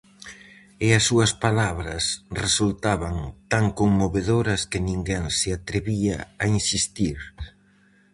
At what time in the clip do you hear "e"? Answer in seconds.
0.85-0.87